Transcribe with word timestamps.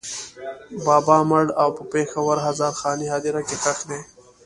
بابا 0.85 1.17
مړ 1.29 1.45
او 1.61 1.69
په 1.77 1.83
پېښور 1.93 2.37
هزارخانۍ 2.47 3.07
هدېره 3.13 3.41
کې 3.47 3.55
ښخ 3.63 3.79
دی. 3.89 3.99